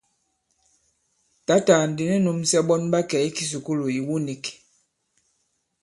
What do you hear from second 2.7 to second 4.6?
ɓa kɛ̀ i kisùkulù ìwu nīk.